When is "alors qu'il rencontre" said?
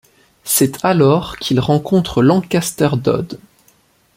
0.83-2.23